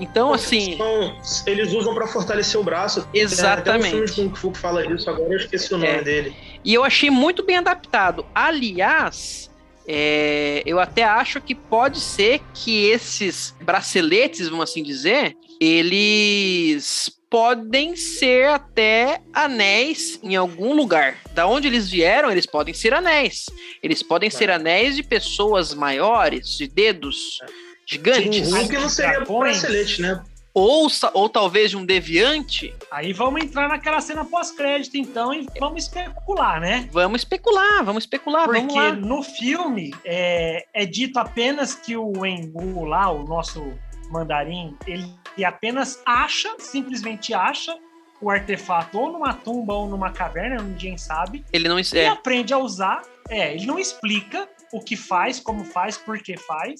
[0.00, 3.06] Então assim, são, eles usam para fortalecer o braço.
[3.12, 3.90] Exatamente.
[3.90, 6.02] Tem um filme de Kung Fu que fala disso agora, eu esqueci o nome é.
[6.02, 6.36] dele.
[6.64, 8.24] E eu achei muito bem adaptado.
[8.34, 9.50] Aliás,
[9.86, 17.96] é, eu até acho que pode ser que esses braceletes, vamos assim dizer, eles podem
[17.96, 21.16] ser até anéis em algum lugar.
[21.32, 23.46] Da onde eles vieram, eles podem ser anéis.
[23.82, 27.40] Eles podem ser anéis de pessoas maiores, de dedos
[27.86, 28.52] gigantes.
[28.52, 30.22] O Hulk não seria bracelete, né?
[30.52, 35.82] Ou, ou talvez de um deviante, Aí vamos entrar naquela cena pós-crédito, então, e vamos
[35.82, 36.88] especular, né?
[36.92, 38.92] vamos especular, vamos especular, vamos Porque lá.
[38.92, 43.76] no filme é, é dito apenas que o Wengu lá, o nosso
[44.12, 47.74] mandarim, ele apenas acha, simplesmente acha
[48.20, 51.78] o artefato ou numa tumba ou numa caverna, ninguém sabe, Ele não.
[51.78, 53.02] e É, aprende a usar.
[53.28, 56.78] É, ele não explica o que faz, como faz, por que faz,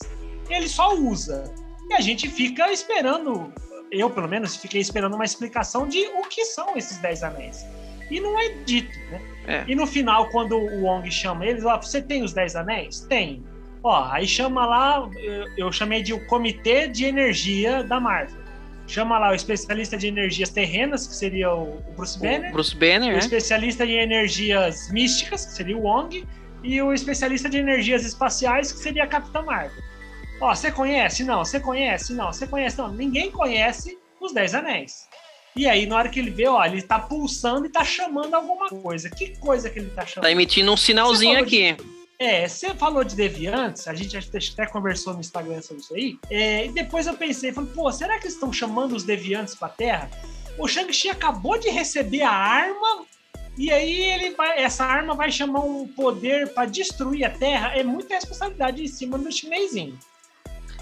[0.49, 1.53] ele só usa.
[1.89, 3.53] E a gente fica esperando,
[3.91, 7.65] eu pelo menos fiquei esperando uma explicação de o que são esses Dez Anéis.
[8.11, 9.21] E não é dito, né?
[9.47, 9.65] É.
[9.67, 13.01] E no final, quando o Wong chama eles, ó, você tem os Dez Anéis?
[13.01, 13.45] Tem.
[13.83, 18.44] Ó, aí chama lá, eu, eu chamei de o Comitê de Energia da Marvel.
[18.87, 22.77] Chama lá o especialista de energias terrenas, que seria o, o Bruce Banner o Bruce
[22.77, 23.19] Banner, o né?
[23.19, 26.27] especialista em energias místicas, que seria o Wong,
[26.63, 29.83] e o especialista de energias espaciais, que seria a Capitã Marvel.
[30.41, 31.25] Ó, você conhece?
[31.25, 31.45] Não.
[31.45, 32.13] Você conhece?
[32.13, 32.33] Não.
[32.33, 32.79] Você conhece?
[32.79, 32.93] Não.
[32.93, 35.09] Ninguém conhece os Dez Anéis.
[35.57, 38.69] E aí, na hora que ele vê, ó, ele tá pulsando e tá chamando alguma
[38.69, 39.09] coisa.
[39.09, 40.25] Que coisa que ele tá chamando?
[40.25, 41.77] Tá emitindo um sinalzinho aqui.
[42.25, 46.19] É, você falou de deviantes, a gente até conversou no Instagram sobre isso aí.
[46.31, 49.69] É, e depois eu pensei, falei, pô, será que eles estão chamando os deviantes pra
[49.69, 50.11] Terra?
[50.59, 53.05] O Shang-Chi acabou de receber a arma
[53.59, 57.77] e aí ele vai, essa arma vai chamar um poder pra destruir a Terra.
[57.77, 59.99] É muita responsabilidade em cima do chinesinho.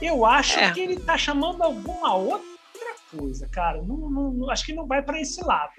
[0.01, 0.71] Eu acho É.
[0.73, 2.41] que ele tá chamando alguma outra
[3.11, 3.83] coisa, cara.
[3.83, 5.73] Não, não- não- acho que não vai pra esse lado.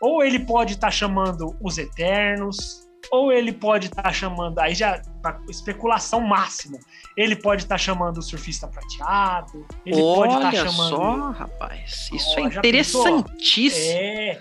[0.00, 5.38] Ou ele pode estar chamando os Eternos, ou ele pode estar chamando, aí já tá
[5.48, 6.78] especulação máxima.
[7.16, 10.88] Ele pode estar chamando o surfista prateado, ele pode estar Olha chamando.
[10.88, 12.10] só, rapaz.
[12.12, 13.98] Isso Ó, é interessantíssimo.
[13.98, 14.40] É,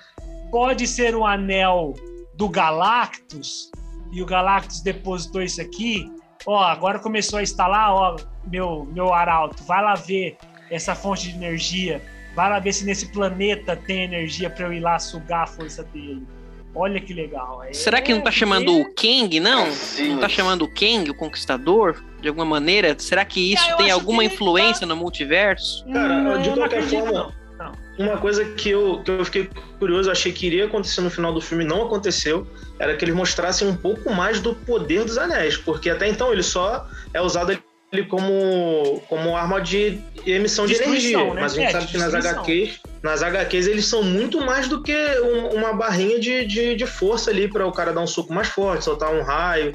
[0.51, 1.93] pode ser o anel
[2.35, 3.71] do Galactus,
[4.11, 6.09] e o Galactus depositou isso aqui.
[6.45, 10.37] Ó, agora começou a instalar, ó, meu, meu arauto, vai lá ver
[10.69, 12.01] essa fonte de energia,
[12.35, 15.83] vai lá ver se nesse planeta tem energia para eu ir lá sugar a força
[15.83, 16.25] dele.
[16.75, 17.63] Olha que legal.
[17.63, 19.67] É, Será que não tá chamando é- o Kang, não?
[20.07, 22.95] Não tá chamando o Kang, o Conquistador, de alguma maneira?
[22.97, 25.85] Será que isso Ah, tem alguma influência no multiverso?
[25.91, 27.71] Cara, Hum, de eu não qualquer acredito, forma, não.
[27.99, 31.39] Uma coisa que eu, que eu fiquei curioso, achei que iria acontecer no final do
[31.39, 32.47] filme, não aconteceu,
[32.79, 36.41] era que eles mostrassem um pouco mais do poder dos anéis, porque até então ele
[36.41, 37.55] só é usado
[37.93, 41.23] ele como, como arma de emissão de energia.
[41.33, 41.41] né?
[41.41, 42.13] Mas a gente É, sabe que nas.
[42.13, 46.85] HQs, nas HQs eles são muito mais do que um- uma barrinha de, de, de
[46.87, 49.73] força ali para o cara dar um soco mais forte, soltar um raio.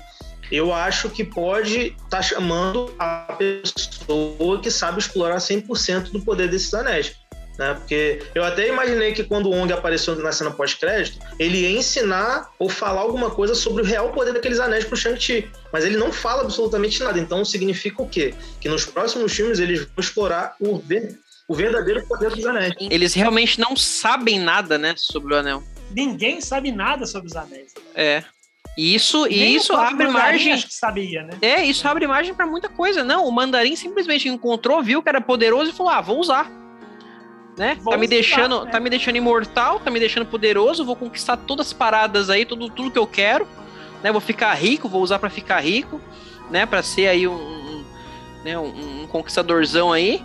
[0.50, 6.72] Eu acho que pode estar chamando a pessoa que sabe explorar 100% do poder desses
[6.74, 7.16] anéis.
[7.59, 7.75] Né?
[7.75, 12.49] Porque eu até imaginei que quando o Ong apareceu na cena pós-crédito, ele ia ensinar
[12.59, 15.51] ou falar alguma coisa sobre o real poder daqueles anéis pro Shang-Chi.
[15.73, 17.18] Mas ele não fala absolutamente nada.
[17.18, 18.33] Então significa o quê?
[18.61, 21.18] Que nos próximos filmes eles vão explorar o, ver-
[21.49, 22.75] o verdadeiro poder dos anéis.
[22.79, 25.62] Eles realmente não sabem nada, né, sobre o anel.
[25.90, 27.75] Ninguém sabe nada sobre os anéis.
[27.94, 28.23] É.
[28.77, 30.53] E isso, e isso abre margem.
[30.53, 31.31] Acho que sabia, né?
[31.42, 33.03] É, isso abre margem pra muita coisa.
[33.03, 36.49] Não, o mandarim simplesmente encontrou, viu que era poderoso e falou: "Ah, vou usar".
[37.59, 37.77] Né?
[37.83, 38.71] Vou tá me usar, deixando, né?
[38.71, 42.71] tá me deixando imortal, tá me deixando poderoso, vou conquistar todas as paradas aí, tudo,
[42.71, 43.49] tudo que eu quero,
[44.01, 44.12] né?
[44.12, 46.01] Vou ficar rico, vou usar pra ficar rico,
[46.51, 47.85] né, Pra ser aí um, um,
[48.44, 50.25] né, um, um conquistadorzão aí.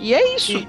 [0.00, 0.58] E é isso.
[0.58, 0.68] E,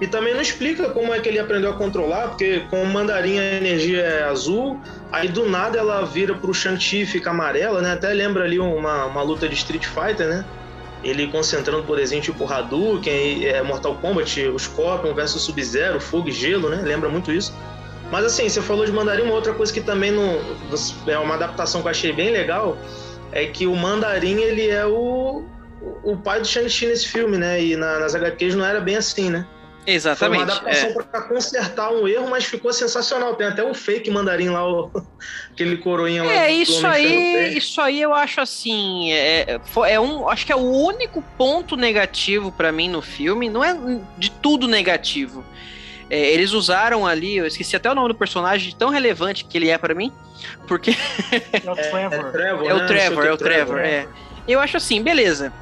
[0.00, 3.38] e também não explica como é que ele aprendeu a controlar, porque com o mandarim
[3.38, 4.80] a energia é azul,
[5.12, 7.92] aí do nada ela vira pro Shang-Chi e fica amarela, né?
[7.92, 10.44] Até lembra ali uma, uma luta de Street Fighter, né?
[11.06, 16.68] Ele concentrando poderzinho tipo Hadouken, é, Mortal Kombat, o Scorpion versus Sub-Zero, fogo e gelo,
[16.68, 16.82] né?
[16.82, 17.54] Lembra muito isso.
[18.10, 20.38] Mas assim, você falou de mandarim, uma outra coisa que também não,
[21.06, 22.76] é uma adaptação que eu achei bem legal,
[23.32, 25.44] é que o mandarim ele é o,
[26.02, 27.62] o pai do Shang-Chi nesse filme, né?
[27.62, 29.46] E na, nas HQs não era bem assim, né?
[29.86, 30.42] Foi uma Exatamente.
[30.42, 31.02] adaptação é.
[31.04, 33.36] pra consertar um erro, mas ficou sensacional.
[33.36, 34.90] Tem até o fake mandarim lá, o,
[35.52, 36.32] aquele coroinha lá.
[36.32, 40.72] É, isso aí, isso aí eu acho assim, é, é um, acho que é o
[40.72, 43.78] único ponto negativo pra mim no filme, não é
[44.18, 45.44] de tudo negativo.
[46.10, 49.68] É, eles usaram ali, eu esqueci até o nome do personagem, tão relevante que ele
[49.70, 50.12] é pra mim,
[50.66, 50.96] porque
[51.52, 52.32] É o É Trevor.
[52.32, 52.86] Trevor, é o né?
[52.86, 54.06] Trevor, é que o Trevor, é.
[54.48, 55.52] Eu acho assim, beleza.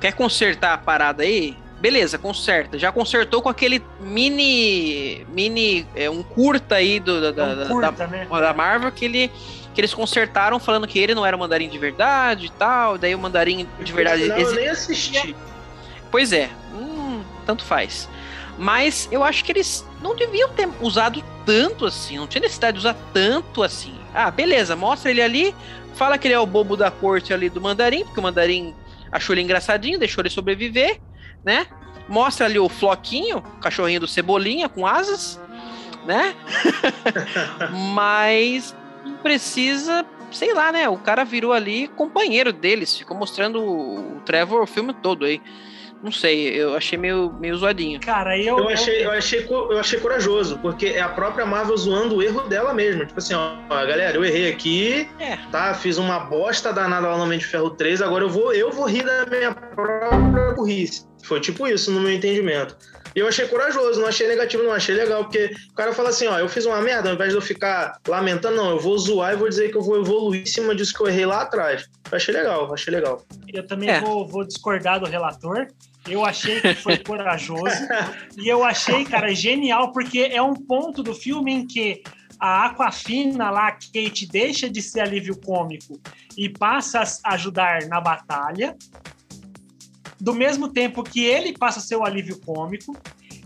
[0.00, 1.56] Quer consertar a parada aí?
[1.82, 2.78] Beleza, conserta.
[2.78, 7.56] Já consertou com aquele mini, mini, é, um curta aí do, da, da, É um
[7.58, 8.24] da- curta, né?
[8.30, 9.30] da Marvel que ele
[9.74, 13.14] que eles consertaram falando que ele não era o mandarim de verdade e tal, daí
[13.14, 15.36] o mandarim de verdade Não, exi- eu nem assisti.
[16.10, 18.06] Pois é, hum, tanto faz.
[18.58, 22.80] Mas eu acho que eles não deviam ter usado tanto assim, não tinha necessidade de
[22.80, 23.94] usar tanto assim.
[24.14, 25.54] Ah, beleza, mostra ele ali,
[25.94, 28.74] fala que ele é o bobo da corte ali do mandarim, porque o mandarim
[29.10, 31.00] achou ele engraçadinho, deixou ele sobreviver,
[31.44, 31.66] né?
[32.08, 35.40] Mostra ali o Floquinho, cachorrinho do Cebolinha com asas,
[36.04, 36.34] né?
[37.94, 38.74] Mas
[39.22, 40.88] precisa, sei lá, né?
[40.88, 45.40] O cara virou ali companheiro deles, ficou mostrando o Trevor o filme todo aí.
[46.02, 48.00] Não sei, eu achei meio, meio zoadinho.
[48.00, 48.58] Cara, eu.
[48.58, 52.40] Eu achei, eu, achei, eu achei corajoso, porque é a própria Marvel zoando o erro
[52.48, 53.06] dela mesmo.
[53.06, 55.36] Tipo assim, ó, galera, eu errei aqui, É.
[55.52, 55.72] tá?
[55.74, 58.84] Fiz uma bosta danada lá no Homem de Ferro 3, agora eu vou, eu vou
[58.86, 61.06] rir da minha própria burrice.
[61.22, 62.76] Foi tipo isso no meu entendimento.
[63.14, 66.26] E eu achei corajoso, não achei negativo, não, achei legal, porque o cara fala assim,
[66.26, 69.34] ó, eu fiz uma merda, ao invés de eu ficar lamentando, não, eu vou zoar
[69.34, 71.84] e vou dizer que eu vou evoluir em cima disso que eu errei lá atrás.
[72.10, 73.22] Eu achei legal, achei legal.
[73.52, 74.00] Eu também É.
[74.00, 75.66] vou, vou discordar do relator.
[76.08, 77.76] Eu achei que foi corajoso.
[78.36, 82.02] e eu achei, cara, genial, porque é um ponto do filme em que
[82.40, 86.00] a Aquafina lá, a Kate, deixa de ser alívio cômico
[86.36, 88.74] e passa a ajudar na batalha.
[90.22, 92.96] Do mesmo tempo que ele passa o alívio cômico.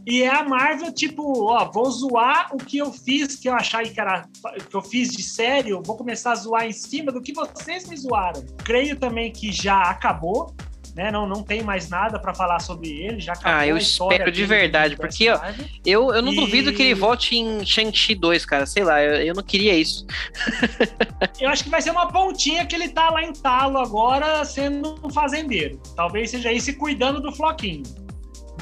[0.06, 3.82] E é a Marvel, tipo, ó, vou zoar o que eu fiz, que eu achar
[3.82, 4.28] que, era,
[4.70, 7.96] que eu fiz de sério, vou começar a zoar em cima do que vocês me
[7.96, 8.44] zoaram.
[8.62, 10.54] Creio também que já acabou,
[10.96, 11.10] né?
[11.10, 13.58] Não, não tem mais nada pra falar sobre ele, já acabou.
[13.58, 15.38] Ah, eu espero de verdade, porque, ó.
[15.84, 18.64] Eu, eu não E- duvido que ele volte em Shang-Chi 2, cara.
[18.64, 20.06] Sei lá, eu, eu não queria isso.
[21.38, 24.98] Eu acho que vai ser uma pontinha que ele tá lá em Talo agora sendo
[25.04, 25.78] um fazendeiro.
[25.94, 27.82] Talvez seja isso e cuidando do Floquinho.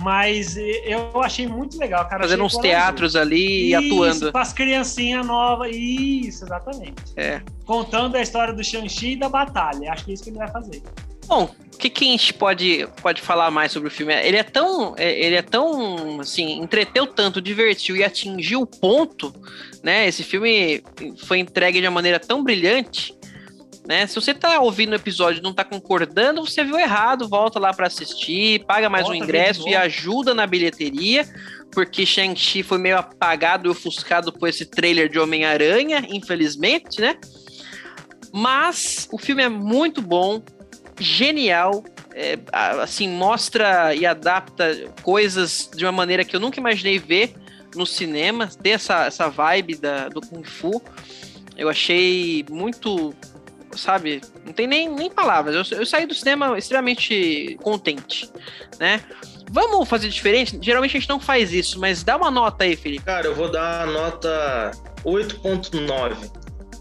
[0.00, 2.22] Mas eu achei muito legal, cara.
[2.22, 4.32] Fazendo uns teatros ali e atuando.
[4.32, 5.70] Com as criancinhas novas.
[5.74, 6.94] Isso, exatamente.
[7.16, 7.40] É.
[7.64, 9.92] Contando a história do Shang-Chi e da batalha.
[9.92, 10.82] Acho que é isso que ele vai fazer.
[11.26, 14.14] Bom, o que, que a gente pode, pode falar mais sobre o filme?
[14.14, 14.94] Ele é tão.
[14.96, 16.20] é- Ele é tão.
[16.20, 19.34] Assim, entreteu tanto, divertiu e atingiu o ponto,
[19.82, 20.06] né?
[20.06, 20.82] Esse filme
[21.24, 23.14] foi entregue de uma maneira tão brilhante.
[23.86, 24.06] Né?
[24.06, 27.70] Se você tá ouvindo o episódio e não tá concordando, você viu errado, volta lá
[27.70, 31.28] pra assistir, paga mais Volta, um ingresso e ajuda na bilheteria,
[31.70, 37.18] porque Shang-Chi foi meio apagado e ofuscado por esse trailer de Homem-Aranha, infelizmente, né?
[38.32, 40.42] Mas o filme é muito bom,
[40.98, 42.38] genial, é,
[42.80, 47.34] assim, mostra e adapta coisas de uma maneira que eu nunca imaginei ver
[47.74, 50.82] no cinema, ter essa, essa vibe da, do Kung Fu.
[51.56, 53.14] Eu achei muito,
[53.76, 55.70] sabe, não tem nem, nem palavras.
[55.70, 58.30] Eu, eu saí do cinema extremamente contente,
[58.78, 59.02] né?
[59.50, 60.58] Vamos fazer diferente?
[60.60, 63.04] Geralmente a gente não faz isso, mas dá uma nota aí, Felipe.
[63.04, 64.70] Cara, eu vou dar a nota
[65.04, 66.16] 8.9,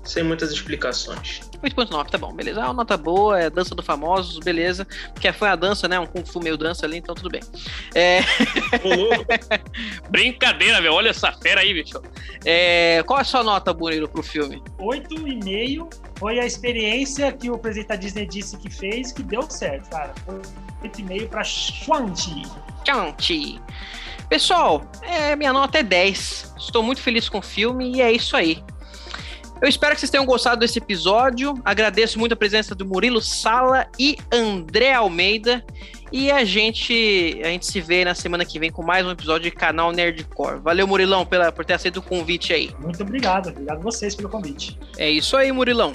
[0.03, 1.41] sem muitas explicações.
[1.63, 2.59] 8.9, tá bom, beleza.
[2.59, 4.85] É uma nota boa, é dança do famosos, beleza.
[5.13, 5.97] Porque foi a dança, né?
[5.97, 7.41] Um Kung Fu meio dança ali, então tudo bem.
[7.95, 8.19] É,
[10.09, 10.93] Brincadeira, velho.
[10.93, 12.01] Olha essa fera aí, bicho.
[12.45, 14.61] É, qual é a sua nota, Murilo, pro filme?
[14.79, 15.87] 8,5
[16.19, 20.13] foi a experiência que o presidente da Disney disse que fez, que deu certo, cara.
[20.25, 20.41] Foi
[20.83, 22.43] 8,5 pra Shang-Chi.
[22.83, 23.61] Tchau-chi.
[24.29, 26.55] Pessoal, é, minha nota é 10.
[26.57, 28.63] Estou muito feliz com o filme e é isso aí.
[29.63, 31.53] Eu espero que vocês tenham gostado desse episódio.
[31.63, 35.65] Agradeço muito a presença do Murilo Sala e André Almeida.
[36.11, 39.49] E a gente, a gente se vê na semana que vem com mais um episódio
[39.49, 40.59] de canal Nerdcore.
[40.59, 42.75] Valeu, Murilão, pela, por ter aceito o convite aí.
[42.77, 44.77] Muito obrigado, obrigado a vocês pelo convite.
[44.97, 45.93] É isso aí, Murilão.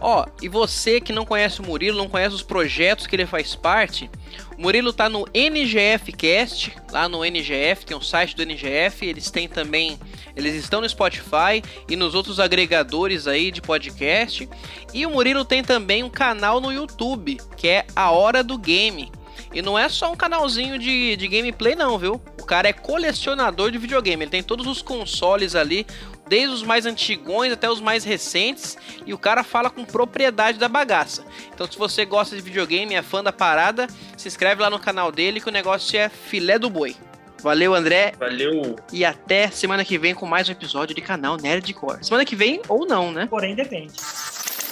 [0.00, 3.56] Ó, e você que não conhece o Murilo, não conhece os projetos que ele faz
[3.56, 4.08] parte,
[4.56, 9.30] o Murilo tá no NGF Cast, lá no NGF, tem o site do NGF, eles
[9.30, 9.98] têm também,
[10.36, 14.48] eles estão no Spotify e nos outros agregadores aí de podcast.
[14.94, 19.10] E o Murilo tem também um canal no YouTube, que é A Hora do Game.
[19.52, 22.20] E não é só um canalzinho de, de gameplay, não, viu?
[22.40, 24.24] O cara é colecionador de videogame.
[24.24, 25.86] Ele tem todos os consoles ali,
[26.28, 28.76] desde os mais antigões até os mais recentes.
[29.06, 31.24] E o cara fala com propriedade da bagaça.
[31.52, 33.86] Então, se você gosta de videogame, é fã da parada,
[34.16, 36.94] se inscreve lá no canal dele que o negócio é filé do boi.
[37.40, 38.74] Valeu, André, valeu.
[38.92, 42.04] e até semana que vem com mais um episódio de canal Nerdcore.
[42.04, 43.28] Semana que vem ou não, né?
[43.30, 43.92] Porém, depende.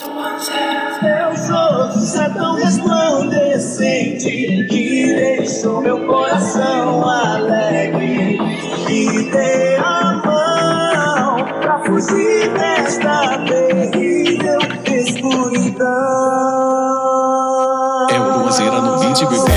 [0.03, 0.49] Olhos
[2.17, 8.37] é tão resplandecente que deixou meu coração alegre.
[9.79, 10.56] Mão pra
[11.87, 15.87] fugir desta terrível escuridão.
[18.11, 19.56] É o Roseira no 20 bebê.